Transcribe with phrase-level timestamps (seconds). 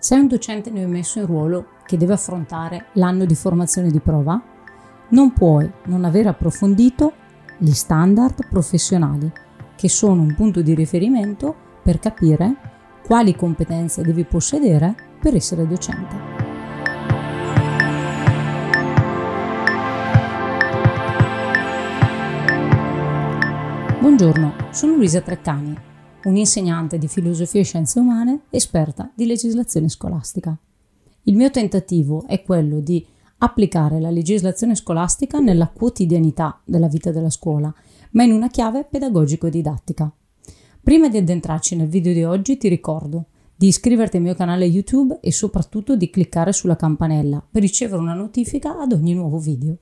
[0.00, 4.40] Sei un docente neomesso in ruolo che deve affrontare l'anno di formazione di prova?
[5.08, 7.12] Non puoi non aver approfondito
[7.56, 9.28] gli standard professionali,
[9.74, 12.54] che sono un punto di riferimento per capire
[13.04, 16.16] quali competenze devi possedere per essere docente.
[23.98, 25.87] Buongiorno, sono Luisa Treccani
[26.28, 30.56] un'insegnante di filosofia e scienze umane, esperta di legislazione scolastica.
[31.22, 33.04] Il mio tentativo è quello di
[33.38, 37.72] applicare la legislazione scolastica nella quotidianità della vita della scuola,
[38.12, 40.12] ma in una chiave pedagogico-didattica.
[40.82, 45.18] Prima di addentrarci nel video di oggi ti ricordo di iscriverti al mio canale YouTube
[45.20, 49.76] e soprattutto di cliccare sulla campanella per ricevere una notifica ad ogni nuovo video.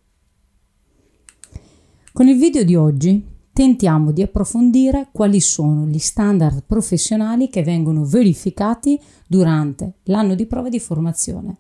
[2.12, 8.05] Con il video di oggi tentiamo di approfondire quali sono gli standard professionali che vengono
[8.05, 11.56] verificati durante l'anno di prova di formazione.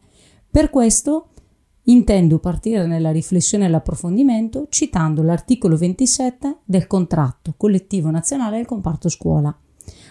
[0.50, 1.28] Per questo
[1.84, 9.08] intendo partire nella riflessione e l'approfondimento citando l'articolo 27 del contratto collettivo nazionale del comparto
[9.08, 9.58] scuola.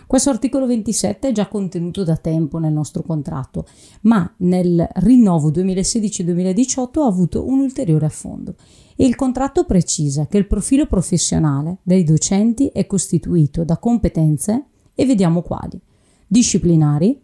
[0.08, 3.68] Questo articolo 27 è già contenuto da tempo nel nostro contratto,
[4.02, 8.56] ma nel rinnovo 2016-2018 ha avuto un ulteriore affondo
[8.98, 14.66] il contratto precisa che il profilo professionale dei docenti è costituito da competenze
[14.96, 15.80] e vediamo quali
[16.28, 17.22] disciplinari,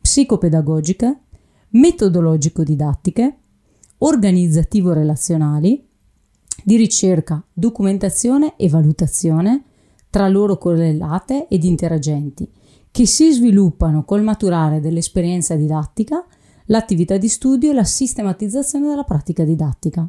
[0.00, 1.20] psicopedagogiche,
[1.70, 3.36] metodologico-didattiche,
[3.98, 5.86] organizzativo-relazionali,
[6.62, 9.64] di ricerca, documentazione e valutazione,
[10.10, 12.50] tra loro correlate ed interagenti,
[12.90, 16.24] che si sviluppano col maturare dell'esperienza didattica,
[16.66, 20.08] l'attività di studio e la sistematizzazione della pratica didattica.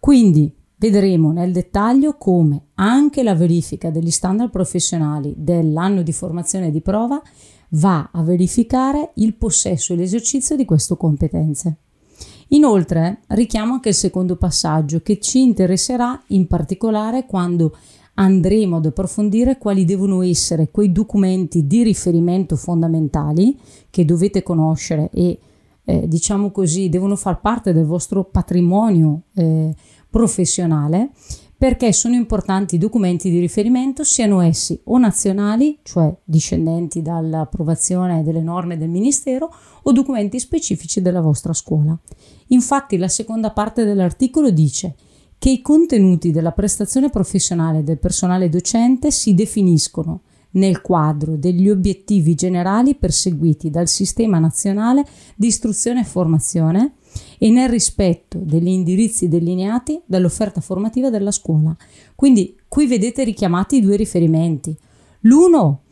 [0.00, 6.80] Quindi vedremo nel dettaglio come anche la verifica degli standard professionali dell'anno di formazione di
[6.80, 7.20] prova
[7.72, 11.76] va a verificare il possesso e l'esercizio di queste competenze.
[12.48, 17.76] Inoltre richiamo anche il secondo passaggio che ci interesserà in particolare quando
[18.14, 23.56] andremo ad approfondire quali devono essere quei documenti di riferimento fondamentali
[23.90, 25.38] che dovete conoscere e
[25.84, 29.74] eh, diciamo così, devono far parte del vostro patrimonio eh,
[30.08, 31.10] professionale
[31.60, 38.78] perché sono importanti documenti di riferimento, siano essi o nazionali, cioè discendenti dall'approvazione delle norme
[38.78, 39.52] del Ministero,
[39.82, 41.94] o documenti specifici della vostra scuola.
[42.46, 44.94] Infatti la seconda parte dell'articolo dice
[45.36, 50.22] che i contenuti della prestazione professionale del personale docente si definiscono
[50.52, 55.04] nel quadro degli obiettivi generali perseguiti dal Sistema Nazionale
[55.36, 56.94] di Istruzione e Formazione
[57.38, 61.76] e nel rispetto degli indirizzi delineati dall'offerta formativa della scuola.
[62.14, 64.76] Quindi qui vedete richiamati due riferimenti.
[65.20, 65.82] L'uno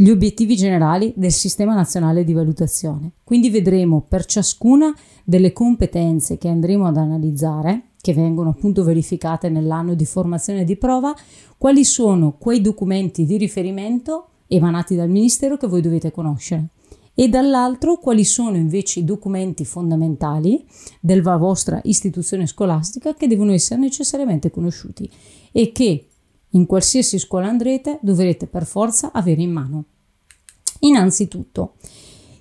[0.00, 3.14] gli obiettivi generali del Sistema Nazionale di Valutazione.
[3.24, 9.94] Quindi vedremo per ciascuna delle competenze che andremo ad analizzare che vengono appunto verificate nell'anno
[9.94, 11.14] di formazione di prova,
[11.56, 16.68] quali sono quei documenti di riferimento emanati dal Ministero che voi dovete conoscere
[17.14, 20.64] e dall'altro quali sono invece i documenti fondamentali
[21.00, 25.10] della vostra istituzione scolastica che devono essere necessariamente conosciuti
[25.50, 26.06] e che
[26.50, 29.84] in qualsiasi scuola andrete dovrete per forza avere in mano.
[30.80, 31.74] Innanzitutto,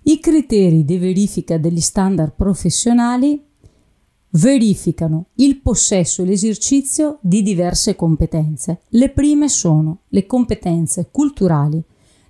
[0.04, 3.47] i criteri di verifica degli standard professionali
[4.32, 8.82] verificano il possesso e l'esercizio di diverse competenze.
[8.90, 11.82] Le prime sono le competenze culturali,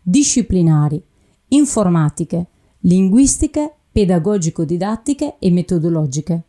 [0.02, 1.02] disciplinari,
[1.50, 2.48] informatiche,
[2.82, 6.44] linguistiche, pedagogico-didattiche e metodologiche,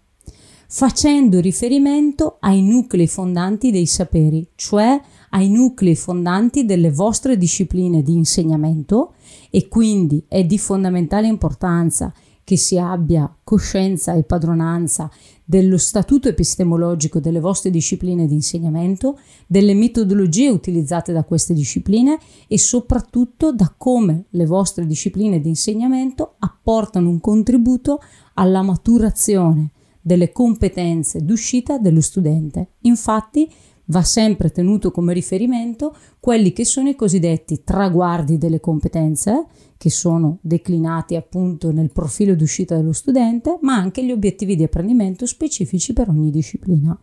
[0.69, 8.13] facendo riferimento ai nuclei fondanti dei saperi, cioè ai nuclei fondanti delle vostre discipline di
[8.13, 9.15] insegnamento
[9.51, 12.13] e quindi è di fondamentale importanza
[12.49, 15.11] che si abbia coscienza e padronanza
[15.45, 22.57] dello statuto epistemologico delle vostre discipline di insegnamento, delle metodologie utilizzate da queste discipline e
[22.57, 28.01] soprattutto da come le vostre discipline di insegnamento apportano un contributo
[28.33, 32.77] alla maturazione delle competenze d'uscita dello studente.
[32.83, 33.47] Infatti,
[33.89, 39.47] va sempre tenuto come riferimento quelli che sono i cosiddetti traguardi delle competenze,
[39.77, 45.27] che sono declinati appunto nel profilo d'uscita dello studente, ma anche gli obiettivi di apprendimento
[45.27, 46.99] specifici per ogni disciplina.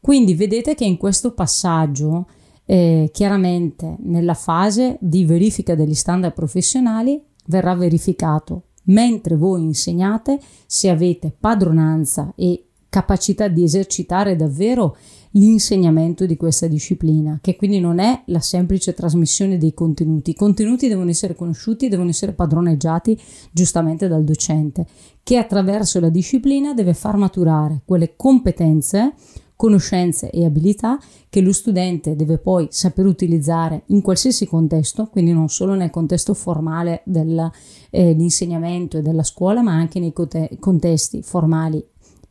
[0.00, 2.28] Quindi vedete che in questo passaggio,
[2.66, 10.90] eh, chiaramente nella fase di verifica degli standard professionali, verrà verificato mentre voi insegnate se
[10.90, 14.96] avete padronanza e capacità di esercitare davvero
[15.36, 20.30] l'insegnamento di questa disciplina, che quindi non è la semplice trasmissione dei contenuti.
[20.30, 23.18] I contenuti devono essere conosciuti, devono essere padroneggiati
[23.52, 24.86] giustamente dal docente,
[25.22, 29.14] che attraverso la disciplina deve far maturare quelle competenze
[29.56, 30.98] conoscenze e abilità
[31.28, 36.34] che lo studente deve poi saper utilizzare in qualsiasi contesto, quindi non solo nel contesto
[36.34, 40.12] formale dell'insegnamento eh, e della scuola, ma anche nei
[40.58, 41.82] contesti formali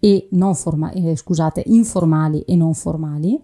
[0.04, 3.40] e non formali, eh, scusate, informali e non formali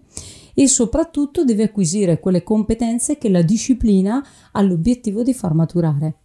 [0.52, 4.22] e soprattutto deve acquisire quelle competenze che la disciplina
[4.52, 6.16] ha l'obiettivo di far maturare.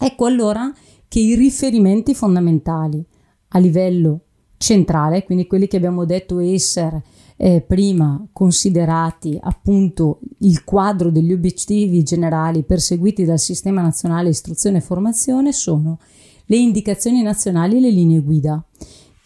[0.00, 0.74] Ecco allora
[1.06, 3.06] che i riferimenti fondamentali
[3.50, 4.22] a livello
[4.56, 7.04] centrale, quindi quelli che abbiamo detto essere
[7.36, 14.80] eh, prima considerati appunto il quadro degli obiettivi generali perseguiti dal Sistema Nazionale Istruzione e
[14.80, 16.00] Formazione sono
[16.46, 18.64] le indicazioni nazionali e le linee guida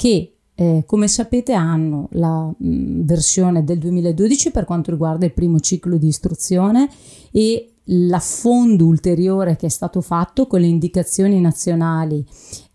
[0.00, 5.60] che eh, come sapete hanno la mh, versione del 2012 per quanto riguarda il primo
[5.60, 6.88] ciclo di istruzione
[7.30, 12.24] e l'affondo ulteriore che è stato fatto con le indicazioni nazionali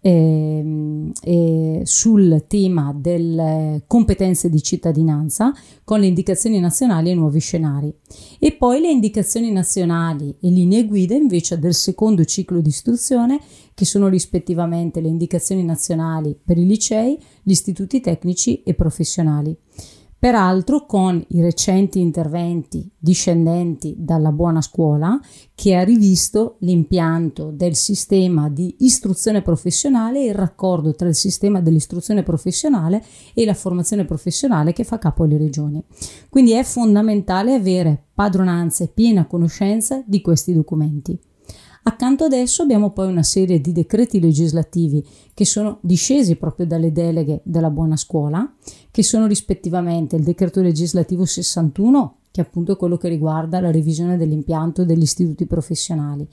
[0.06, 0.64] eh,
[1.24, 5.52] eh, sul tema delle competenze di cittadinanza
[5.84, 7.92] con le indicazioni nazionali e nuovi scenari
[8.38, 13.40] e poi le indicazioni nazionali e linee guida invece del secondo ciclo di istruzione
[13.74, 19.58] che sono rispettivamente le indicazioni nazionali per i licei, gli istituti tecnici e professionali.
[20.26, 25.20] Peraltro con i recenti interventi discendenti dalla buona scuola
[25.54, 31.62] che ha rivisto l'impianto del sistema di istruzione professionale e il raccordo tra il sistema
[31.62, 33.04] dell'istruzione professionale
[33.36, 35.84] e la formazione professionale che fa capo alle regioni.
[36.28, 41.20] Quindi è fondamentale avere padronanza e piena conoscenza di questi documenti.
[41.88, 45.06] Accanto ad esso abbiamo poi una serie di decreti legislativi
[45.36, 48.52] che sono discesi proprio dalle deleghe della buona scuola,
[48.96, 54.16] che sono rispettivamente il decreto legislativo 61, che è appunto quello che riguarda la revisione
[54.16, 56.26] dell'impianto degli istituti professionali,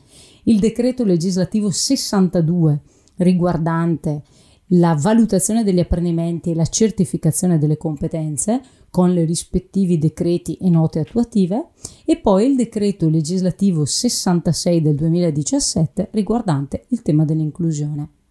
[0.44, 2.82] il decreto legislativo 62
[3.16, 4.22] riguardante
[4.66, 8.60] la valutazione degli apprendimenti e la certificazione delle competenze
[8.90, 11.70] con le rispettivi decreti e note attuative
[12.04, 18.21] e poi il decreto legislativo 66 del 2017 riguardante il tema dell'inclusione.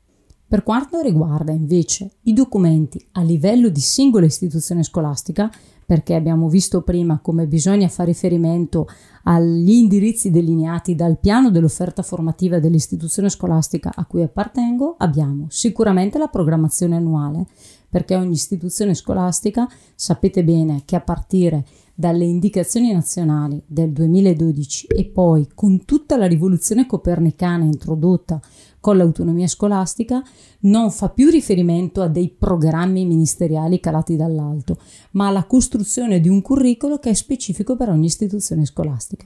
[0.52, 5.50] Per quanto riguarda invece i documenti a livello di singola istituzione scolastica,
[5.86, 8.86] perché abbiamo visto prima come bisogna fare riferimento
[9.24, 16.28] agli indirizzi delineati dal piano dell'offerta formativa dell'istituzione scolastica a cui appartengo, abbiamo sicuramente la
[16.28, 17.46] programmazione annuale,
[17.90, 21.64] perché ogni istituzione scolastica sapete bene che a partire
[21.94, 28.42] dalle indicazioni nazionali del 2012 e poi con tutta la rivoluzione copernicana introdotta
[28.82, 30.22] con l'autonomia scolastica
[30.62, 34.78] non fa più riferimento a dei programmi ministeriali calati dall'alto,
[35.12, 39.26] ma alla costruzione di un curriculum che è specifico per ogni istituzione scolastica.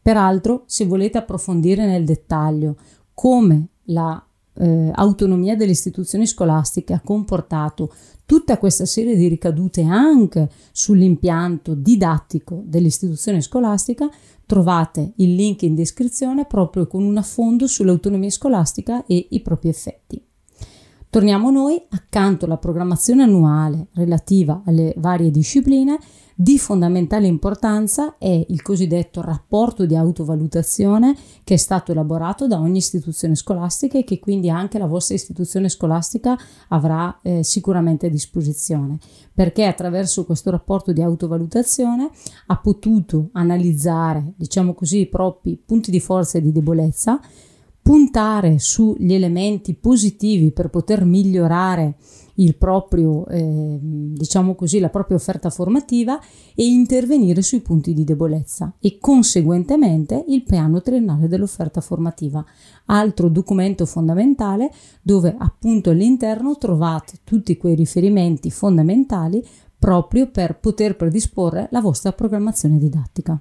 [0.00, 2.76] Peraltro, se volete approfondire nel dettaglio
[3.12, 4.92] come la eh,
[5.56, 7.92] delle istituzioni scolastiche ha comportato
[8.32, 14.08] tutta questa serie di ricadute anche sull'impianto didattico dell'istituzione scolastica,
[14.46, 20.31] trovate il link in descrizione proprio con un affondo sull'autonomia scolastica e i propri effetti.
[21.12, 25.98] Torniamo noi, accanto alla programmazione annuale relativa alle varie discipline,
[26.34, 31.14] di fondamentale importanza è il cosiddetto rapporto di autovalutazione
[31.44, 35.68] che è stato elaborato da ogni istituzione scolastica e che quindi anche la vostra istituzione
[35.68, 36.34] scolastica
[36.68, 38.96] avrà eh, sicuramente a disposizione,
[39.34, 42.08] perché attraverso questo rapporto di autovalutazione
[42.46, 47.20] ha potuto analizzare, diciamo così, i propri punti di forza e di debolezza,
[47.82, 51.96] puntare sugli elementi positivi per poter migliorare
[52.36, 56.18] il proprio, eh, diciamo così, la propria offerta formativa
[56.54, 62.44] e intervenire sui punti di debolezza e conseguentemente il piano triennale dell'offerta formativa,
[62.86, 64.70] altro documento fondamentale
[65.02, 69.44] dove appunto all'interno trovate tutti quei riferimenti fondamentali
[69.78, 73.38] proprio per poter predisporre la vostra programmazione didattica.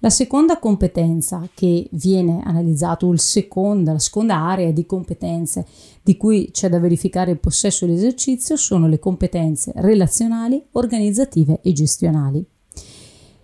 [0.00, 5.66] La seconda competenza che viene analizzato, o seconda, la seconda area di competenze
[6.02, 11.72] di cui c'è da verificare il possesso e l'esercizio sono le competenze relazionali, organizzative e
[11.72, 12.44] gestionali.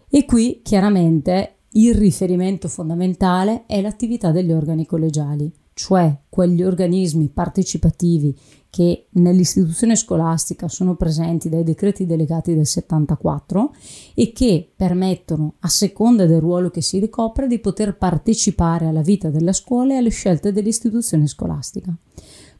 [0.08, 8.36] E qui chiaramente il riferimento fondamentale è l'attività degli organi collegiali, cioè quegli organismi partecipativi
[8.70, 13.72] che nell'istituzione scolastica sono presenti dai decreti delegati del 74
[14.14, 19.30] e che permettono, a seconda del ruolo che si ricopre, di poter partecipare alla vita
[19.30, 21.96] della scuola e alle scelte dell'istituzione scolastica.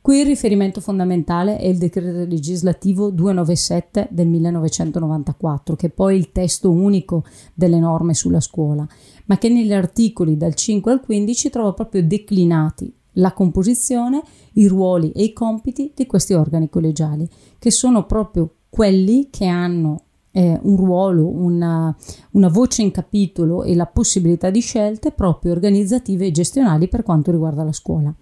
[0.01, 6.31] Qui il riferimento fondamentale è il decreto legislativo 297 del 1994, che è poi il
[6.31, 8.87] testo unico delle norme sulla scuola,
[9.25, 14.23] ma che negli articoli dal 5 al 15 trova proprio declinati la composizione,
[14.55, 17.29] i ruoli e i compiti di questi organi collegiali,
[17.59, 21.97] che sono proprio quelli che hanno eh, un ruolo, una,
[22.33, 27.31] una voce in capitolo e la possibilità di scelte proprio organizzative e gestionali per quanto
[27.31, 28.15] riguarda la scuola.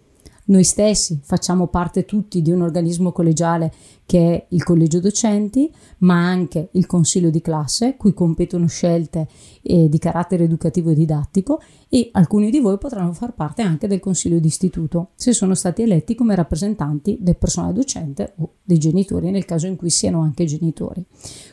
[0.44, 3.72] Noi stessi facciamo parte tutti di un organismo collegiale
[4.04, 9.28] che è il collegio docenti, ma anche il consiglio di classe, cui competono scelte
[9.62, 14.00] eh, di carattere educativo e didattico e alcuni di voi potranno far parte anche del
[14.00, 19.30] consiglio di istituto, se sono stati eletti come rappresentanti del personale docente o dei genitori,
[19.30, 21.04] nel caso in cui siano anche genitori.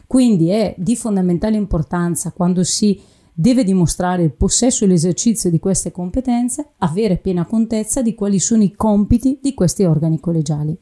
[0.07, 2.99] Quindi è di fondamentale importanza quando si
[3.39, 8.63] deve dimostrare il possesso e l'esercizio di queste competenze, avere piena contezza di quali sono
[8.63, 10.77] i compiti di questi organi collegiali.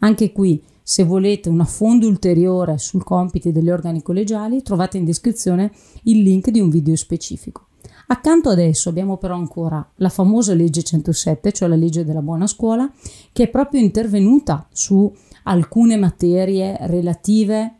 [0.00, 5.72] Anche qui, se volete un affondo ulteriore sul compiti degli organi collegiali, trovate in descrizione
[6.02, 7.68] il link di un video specifico.
[8.08, 12.46] Accanto ad esso abbiamo però ancora la famosa legge 107, cioè la legge della buona
[12.46, 12.92] scuola,
[13.32, 15.10] che è proprio intervenuta su
[15.44, 17.78] alcune materie relative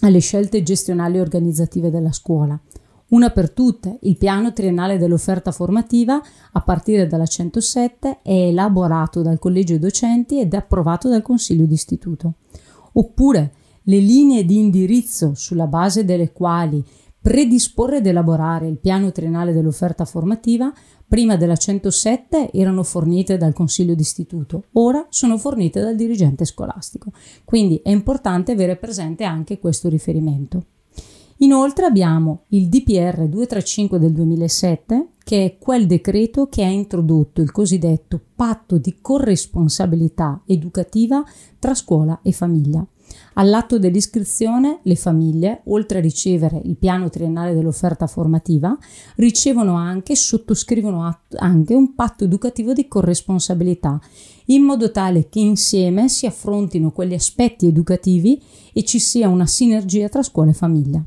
[0.00, 2.60] alle scelte gestionali e organizzative della scuola.
[3.08, 6.20] Una per tutte, il piano triennale dell'offerta formativa
[6.52, 12.34] a partire dalla 107 è elaborato dal collegio docenti ed approvato dal consiglio d'istituto.
[12.94, 16.82] Oppure le linee di indirizzo sulla base delle quali
[17.20, 20.72] predisporre ed elaborare il piano triennale dell'offerta formativa
[21.06, 27.12] prima della 107 erano fornite dal consiglio d'istituto, ora sono fornite dal dirigente scolastico.
[27.44, 30.64] Quindi è importante avere presente anche questo riferimento.
[31.38, 37.50] Inoltre abbiamo il DPR 235 del 2007, che è quel decreto che ha introdotto il
[37.50, 41.24] cosiddetto patto di corresponsabilità educativa
[41.58, 42.86] tra scuola e famiglia.
[43.34, 48.76] All'atto dell'iscrizione, le famiglie, oltre a ricevere il piano triennale dell'offerta formativa,
[49.16, 54.00] ricevono anche, sottoscrivono anche un patto educativo di corresponsabilità,
[54.46, 58.40] in modo tale che insieme si affrontino quegli aspetti educativi
[58.72, 61.04] e ci sia una sinergia tra scuola e famiglia.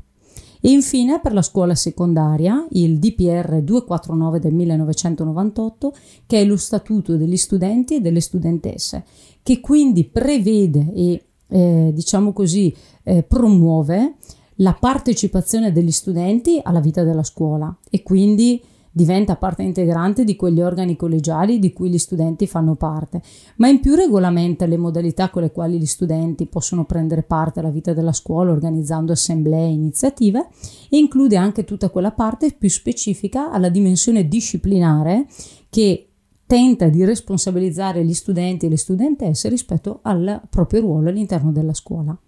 [0.62, 5.94] Infine per la scuola secondaria il DPR 249 del 1998
[6.26, 9.04] che è lo statuto degli studenti e delle studentesse
[9.42, 12.74] che quindi prevede e eh, diciamo così
[13.04, 14.14] eh, promuove
[14.56, 18.60] la partecipazione degli studenti alla vita della scuola e quindi
[18.90, 23.22] diventa parte integrante di quegli organi collegiali di cui gli studenti fanno parte,
[23.56, 27.70] ma in più regolamenta le modalità con le quali gli studenti possono prendere parte alla
[27.70, 30.48] vita della scuola organizzando assemblee e iniziative
[30.88, 35.26] e include anche tutta quella parte più specifica alla dimensione disciplinare
[35.70, 36.08] che
[36.46, 42.18] tenta di responsabilizzare gli studenti e le studentesse rispetto al proprio ruolo all'interno della scuola.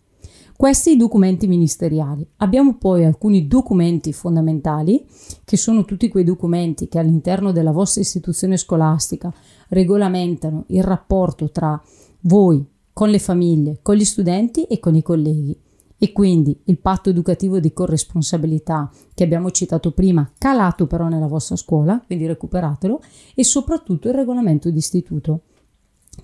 [0.60, 2.22] Questi i documenti ministeriali.
[2.36, 5.06] Abbiamo poi alcuni documenti fondamentali,
[5.42, 9.32] che sono tutti quei documenti che all'interno della vostra istituzione scolastica
[9.68, 11.82] regolamentano il rapporto tra
[12.24, 12.62] voi,
[12.92, 15.58] con le famiglie, con gli studenti e con i colleghi.
[15.96, 21.56] E quindi il patto educativo di corresponsabilità che abbiamo citato prima, calato però nella vostra
[21.56, 23.00] scuola, quindi recuperatelo,
[23.34, 25.40] e soprattutto il regolamento d'istituto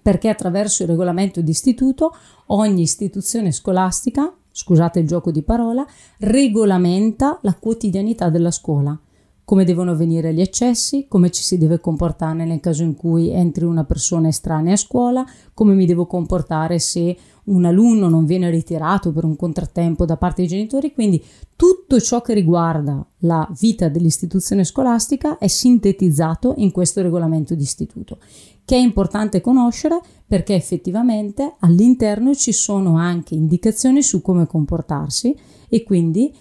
[0.06, 2.14] perché attraverso il regolamento d'istituto
[2.46, 5.84] ogni istituzione scolastica, scusate il gioco di parola,
[6.18, 8.96] regolamenta la quotidianità della scuola,
[9.42, 13.64] come devono avvenire gli eccessi, come ci si deve comportare nel caso in cui entri
[13.64, 19.10] una persona estranea a scuola, come mi devo comportare se un alunno non viene ritirato
[19.10, 21.20] per un contrattempo da parte dei genitori, quindi
[21.56, 28.18] tutto ciò che riguarda la vita dell'istituzione scolastica è sintetizzato in questo regolamento di istituto
[28.66, 35.34] che è importante conoscere perché effettivamente all'interno ci sono anche indicazioni su come comportarsi
[35.68, 36.34] e quindi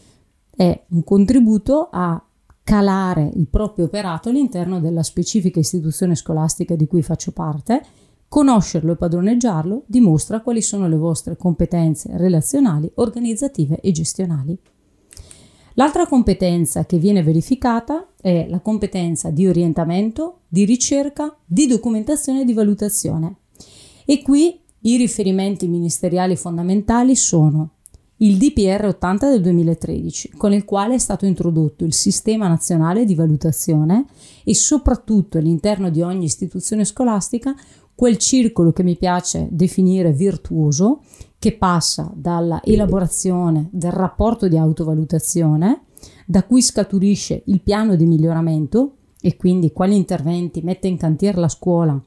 [0.50, 2.22] è un contributo a
[2.64, 7.84] calare il proprio operato all'interno della specifica istituzione scolastica di cui faccio parte.
[8.28, 14.58] Conoscerlo e padroneggiarlo dimostra quali sono le vostre competenze relazionali, organizzative e gestionali.
[15.78, 22.46] L'altra competenza che viene verificata è la competenza di orientamento, di ricerca, di documentazione e
[22.46, 23.36] di valutazione.
[24.06, 27.72] E qui i riferimenti ministeriali fondamentali sono
[28.20, 33.14] il DPR 80 del 2013, con il quale è stato introdotto il Sistema Nazionale di
[33.14, 34.06] Valutazione
[34.46, 37.54] e soprattutto all'interno di ogni istituzione scolastica
[37.94, 41.02] quel circolo che mi piace definire virtuoso,
[41.46, 45.82] che passa dalla elaborazione del rapporto di autovalutazione,
[46.26, 51.48] da cui scaturisce il piano di miglioramento e quindi quali interventi mette in cantiere la
[51.48, 52.02] scuola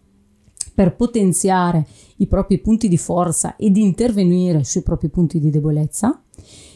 [0.75, 6.21] per potenziare i propri punti di forza ed intervenire sui propri punti di debolezza,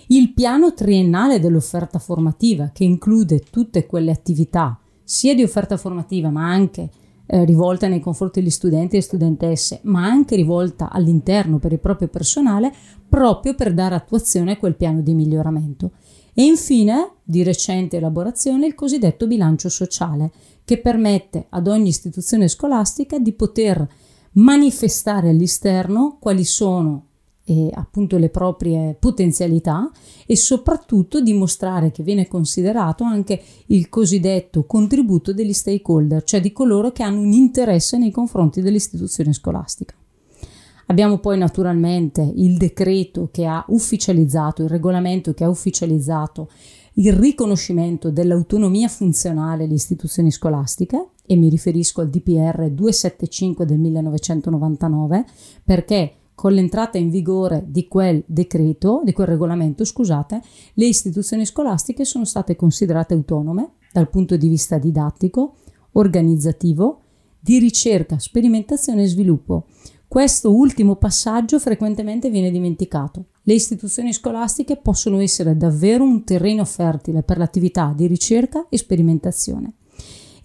[0.08, 6.48] il piano triennale dell'offerta formativa che include tutte quelle attività sia di offerta formativa ma
[6.48, 6.90] anche
[7.32, 12.08] eh, rivolta nei confronti degli studenti e studentesse, ma anche rivolta all'interno per il proprio
[12.08, 12.70] personale,
[13.08, 15.92] proprio per dare attuazione a quel piano di miglioramento.
[16.34, 20.30] E infine, di recente elaborazione, il cosiddetto bilancio sociale,
[20.62, 23.88] che permette ad ogni istituzione scolastica di poter
[24.32, 27.06] manifestare all'esterno quali sono
[27.44, 29.90] eh, appunto le proprie potenzialità
[30.26, 36.92] e soprattutto dimostrare che viene considerato anche il cosiddetto contributo degli stakeholder, cioè di coloro
[36.92, 39.94] che hanno un interesse nei confronti dell'istituzione scolastica.
[40.86, 46.50] Abbiamo poi naturalmente il decreto che ha ufficializzato, il regolamento che ha ufficializzato
[46.96, 55.24] il riconoscimento dell'autonomia funzionale alle istituzioni scolastiche e mi riferisco al DPR 275 del 1999
[55.64, 60.42] perché con l'entrata in vigore di quel decreto, di quel regolamento, scusate,
[60.74, 65.58] le istituzioni scolastiche sono state considerate autonome dal punto di vista didattico,
[65.92, 66.98] organizzativo,
[67.38, 69.66] di ricerca, sperimentazione e sviluppo.
[70.08, 73.26] Questo ultimo passaggio frequentemente viene dimenticato.
[73.42, 79.74] Le istituzioni scolastiche possono essere davvero un terreno fertile per l'attività di ricerca e sperimentazione.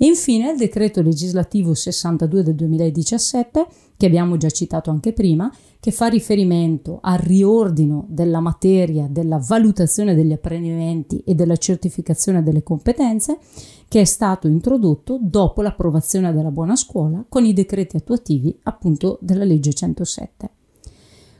[0.01, 3.65] Infine il decreto legislativo 62 del 2017,
[3.97, 10.15] che abbiamo già citato anche prima, che fa riferimento al riordino della materia della valutazione
[10.15, 13.37] degli apprendimenti e della certificazione delle competenze,
[13.87, 19.45] che è stato introdotto dopo l'approvazione della buona scuola con i decreti attuativi appunto della
[19.45, 20.49] legge 107.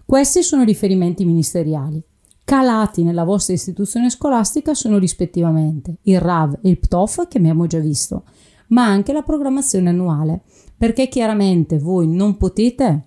[0.06, 2.02] Questi sono riferimenti ministeriali.
[2.46, 7.80] Calati nella vostra istituzione scolastica sono rispettivamente il RAV e il PTOF che abbiamo già
[7.80, 8.24] visto,
[8.68, 10.44] ma anche la programmazione annuale,
[10.78, 13.07] perché chiaramente voi non potete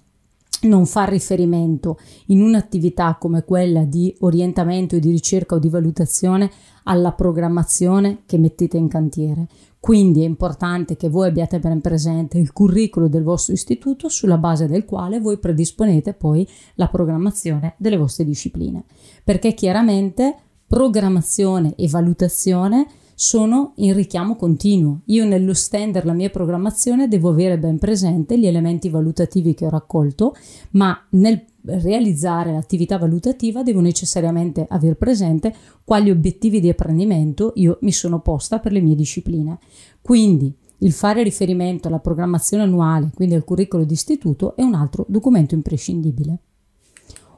[0.62, 6.50] non far riferimento in un'attività come quella di orientamento e di ricerca o di valutazione
[6.84, 9.46] alla programmazione che mettete in cantiere.
[9.78, 14.66] Quindi è importante che voi abbiate ben presente il curriculum del vostro istituto sulla base
[14.66, 18.84] del quale voi predisponete poi la programmazione delle vostre discipline,
[19.24, 22.86] perché chiaramente programmazione e valutazione
[23.22, 25.02] sono in richiamo continuo.
[25.06, 29.68] Io nello stender la mia programmazione devo avere ben presente gli elementi valutativi che ho
[29.68, 30.34] raccolto,
[30.70, 35.54] ma nel realizzare l'attività valutativa devo necessariamente aver presente
[35.84, 39.58] quali obiettivi di apprendimento io mi sono posta per le mie discipline.
[40.00, 45.04] Quindi il fare riferimento alla programmazione annuale, quindi al curriculum di istituto, è un altro
[45.06, 46.38] documento imprescindibile.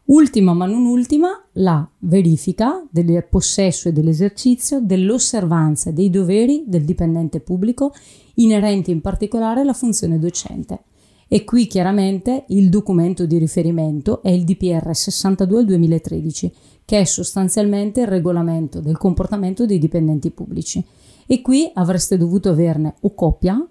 [0.05, 7.41] Ultima ma non ultima, la verifica del possesso e dell'esercizio dell'osservanza dei doveri del dipendente
[7.41, 7.93] pubblico
[8.35, 10.83] inerenti in particolare alla funzione docente.
[11.29, 16.53] E qui chiaramente il documento di riferimento è il DPR 62 2013,
[16.85, 20.85] che è sostanzialmente il regolamento del comportamento dei dipendenti pubblici.
[21.27, 23.67] E qui avreste dovuto averne o copia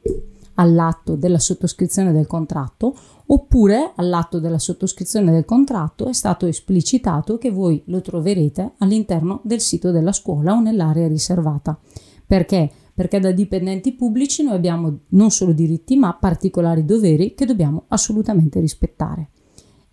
[0.55, 2.95] all'atto della sottoscrizione del contratto
[3.33, 9.61] oppure all'atto della sottoscrizione del contratto è stato esplicitato che voi lo troverete all'interno del
[9.61, 11.79] sito della scuola o nell'area riservata.
[12.25, 12.69] Perché?
[12.93, 18.59] Perché da dipendenti pubblici noi abbiamo non solo diritti ma particolari doveri che dobbiamo assolutamente
[18.59, 19.29] rispettare.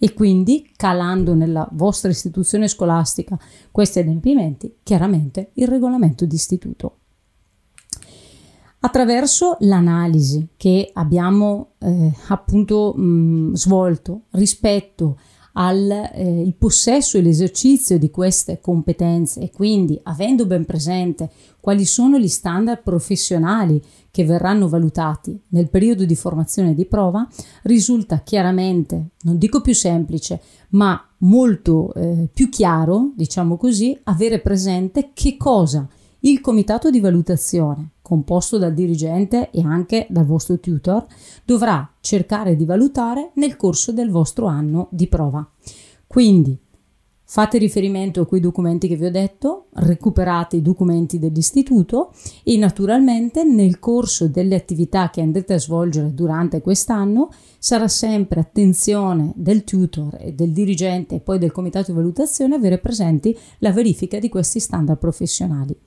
[0.00, 3.38] E quindi, calando nella vostra istituzione scolastica
[3.70, 6.98] questi adempimenti, chiaramente il regolamento d'istituto
[8.80, 15.18] attraverso l'analisi che abbiamo eh, appunto mh, svolto rispetto
[15.60, 22.18] al eh, possesso e l'esercizio di queste competenze e quindi avendo ben presente quali sono
[22.18, 27.26] gli standard professionali che verranno valutati nel periodo di formazione di prova,
[27.64, 35.10] risulta chiaramente, non dico più semplice, ma molto eh, più chiaro, diciamo così, avere presente
[35.12, 35.86] che cosa
[36.20, 41.06] il comitato di valutazione, composto dal dirigente e anche dal vostro tutor,
[41.44, 45.48] dovrà cercare di valutare nel corso del vostro anno di prova.
[46.06, 46.58] Quindi
[47.30, 53.44] fate riferimento a quei documenti che vi ho detto, recuperate i documenti dell'istituto e naturalmente
[53.44, 57.28] nel corso delle attività che andrete a svolgere durante quest'anno
[57.58, 62.78] sarà sempre attenzione del tutor e del dirigente e poi del comitato di valutazione avere
[62.78, 65.78] presenti la verifica di questi standard professionali.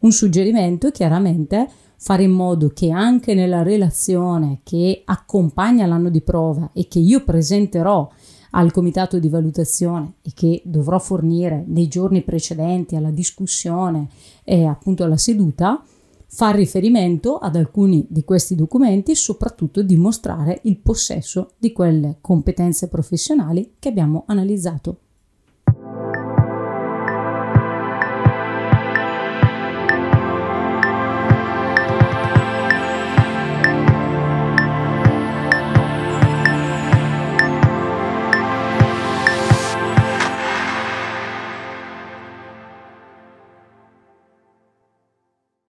[0.00, 6.20] Un suggerimento è chiaramente fare in modo che anche nella relazione che accompagna l'anno di
[6.20, 8.08] prova e che io presenterò
[8.52, 14.08] al comitato di valutazione e che dovrò fornire nei giorni precedenti alla discussione
[14.44, 15.82] e appunto alla seduta,
[16.30, 22.88] far riferimento ad alcuni di questi documenti e soprattutto dimostrare il possesso di quelle competenze
[22.88, 24.98] professionali che abbiamo analizzato.